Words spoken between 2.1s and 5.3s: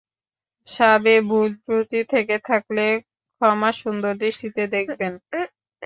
থেকে থাকলে ক্ষমাসুন্দর দৃষ্টিতে দেখবেন।